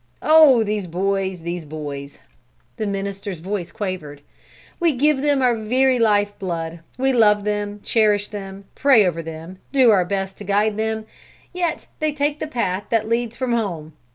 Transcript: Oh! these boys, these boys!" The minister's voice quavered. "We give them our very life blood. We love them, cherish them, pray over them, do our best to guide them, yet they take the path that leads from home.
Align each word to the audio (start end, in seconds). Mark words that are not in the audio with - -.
Oh! 0.23 0.63
these 0.63 0.87
boys, 0.87 1.41
these 1.41 1.63
boys!" 1.63 2.17
The 2.77 2.87
minister's 2.87 3.37
voice 3.37 3.71
quavered. 3.71 4.23
"We 4.79 4.93
give 4.95 5.21
them 5.21 5.43
our 5.43 5.55
very 5.55 5.99
life 5.99 6.33
blood. 6.39 6.79
We 6.97 7.13
love 7.13 7.43
them, 7.43 7.81
cherish 7.83 8.29
them, 8.29 8.65
pray 8.73 9.05
over 9.05 9.21
them, 9.21 9.59
do 9.71 9.91
our 9.91 10.03
best 10.05 10.37
to 10.39 10.43
guide 10.43 10.75
them, 10.77 11.05
yet 11.53 11.85
they 11.99 12.13
take 12.13 12.39
the 12.39 12.47
path 12.47 12.85
that 12.89 13.07
leads 13.09 13.37
from 13.37 13.53
home. 13.53 13.93